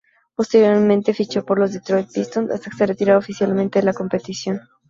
[0.33, 4.59] Posteriormente fichó por los Detroit Pistons hasta que se retirara oficialmente de la competición.